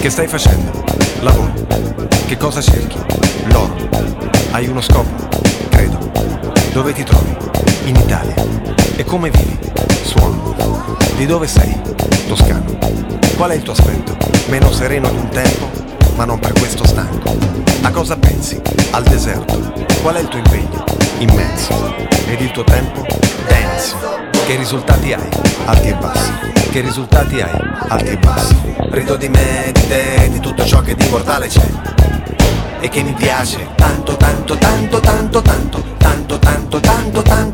[0.00, 0.82] Che stai facendo?
[1.20, 1.52] Lavoro.
[2.26, 2.98] Che cosa cerchi?
[3.52, 3.74] L'oro.
[4.50, 5.28] Hai uno scopo?
[5.68, 5.98] Credo.
[6.72, 7.36] Dove ti trovi?
[7.84, 8.34] In Italia.
[8.96, 9.89] E come vivi?
[10.10, 10.56] Suono.
[11.14, 11.80] Di dove sei?
[12.26, 12.76] Toscano.
[13.36, 14.16] Qual è il tuo aspetto?
[14.48, 15.70] Meno sereno di un tempo,
[16.16, 17.36] ma non per questo stanco.
[17.82, 18.60] A cosa pensi?
[18.90, 19.56] Al deserto.
[20.02, 20.82] Qual è il tuo impegno?
[21.18, 21.94] Immenso.
[22.26, 23.06] Ed il tuo tempo?
[23.46, 23.96] Denso.
[24.44, 25.28] Che risultati hai?
[25.66, 26.32] Alti e bassi.
[26.72, 27.60] Che risultati hai?
[27.86, 28.56] Alti e bassi.
[28.90, 31.68] Rido di me, di te, di tutto ciò che di mortale c'è.
[32.80, 37.49] E che mi piace tanto, tanto, tanto, tanto, tanto, tanto, tanto, tanto, tanto,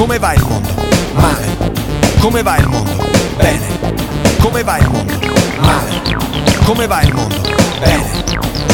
[0.00, 0.74] Come va il mondo?
[1.12, 1.72] Male.
[2.20, 3.06] Come va il mondo?
[3.36, 3.66] Bene.
[4.38, 5.12] Come va il mondo?
[5.58, 6.00] Male.
[6.64, 7.42] Come va il mondo?
[7.78, 8.24] Bene.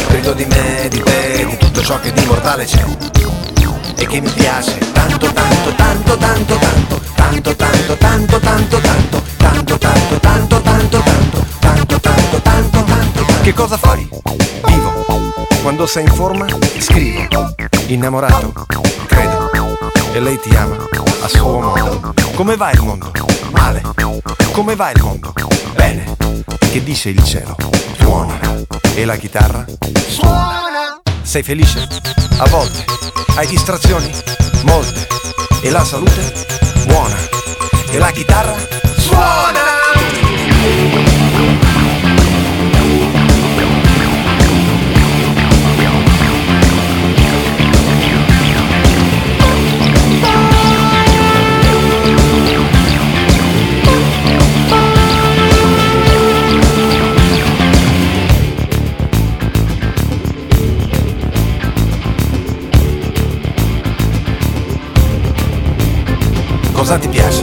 [0.07, 2.85] Credo di me, di te, di tutto ciò che di mortale c'è.
[3.97, 9.19] E che mi piace tanto, tanto, tanto, tanto, tanto, tanto, tanto, tanto, tanto, tanto, tanto,
[9.37, 10.23] tanto, tanto,
[10.57, 13.25] tanto, tanto, tanto, tanto, tanto, tanto.
[13.43, 14.09] Che cosa fai?
[14.65, 15.05] Vivo.
[15.61, 16.47] Quando sei in forma,
[16.79, 17.53] scrivo.
[17.89, 18.95] Innamorato?
[20.17, 20.79] E lei ti ama
[21.21, 22.15] a suo modo.
[22.35, 23.13] Come va il mondo?
[23.51, 23.83] Male.
[24.51, 25.35] Come va il mondo?
[25.75, 26.17] Bene.
[26.59, 27.55] Che dice il cielo?
[27.99, 28.39] Suona.
[28.95, 29.67] E la chitarra?
[30.09, 31.03] Suona.
[31.21, 31.87] Sei felice?
[32.39, 32.83] A volte.
[33.35, 34.11] Hai distrazioni?
[34.63, 35.07] Molte.
[35.61, 36.47] E la salute?
[36.87, 37.17] Buona.
[37.91, 38.57] E la chitarra?
[38.97, 39.56] Suona.
[66.87, 67.43] Cosa ti piace?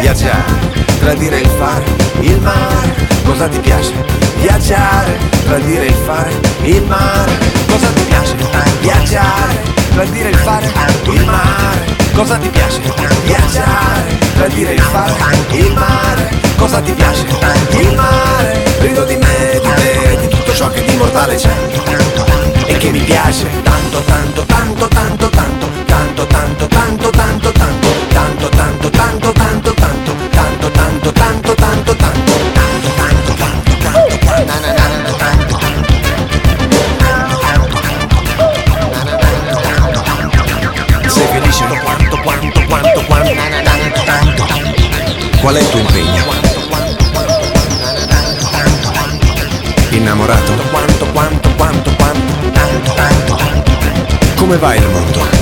[0.00, 0.52] Viaggiare,
[0.98, 1.84] tradire il fare,
[2.22, 2.92] il mare.
[3.22, 3.92] Cosa ti piace?
[4.40, 7.38] Viaggiare, tradire il fare, il mare.
[7.68, 8.34] Cosa ti piace?
[8.80, 9.62] Viaggiare,
[9.92, 10.72] tradire il fare,
[11.04, 11.84] il mare.
[12.14, 12.80] Cosa ti piace?
[13.26, 15.14] Viaggiare, tradire il fare,
[15.50, 16.30] il mare.
[16.56, 17.26] Cosa ti piace?
[17.78, 18.64] Il mare.
[18.80, 21.54] Rido di me, di te, di tutto ciò che di mortale c'è.
[22.66, 24.44] E che mi piace tanto, tanto,
[45.50, 46.24] Qual è il tuo impegno?
[49.90, 50.52] Innamorato?
[50.70, 54.18] Quanto, quanto, quanto, quanto, tanto, tanto.
[54.36, 55.39] Come va il mondo?